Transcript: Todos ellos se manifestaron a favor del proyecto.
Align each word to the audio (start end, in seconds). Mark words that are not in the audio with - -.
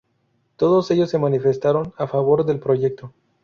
Todos 0.55 0.89
ellos 0.89 1.11
se 1.11 1.19
manifestaron 1.19 1.93
a 1.95 2.07
favor 2.07 2.43
del 2.43 2.59
proyecto. 2.59 3.13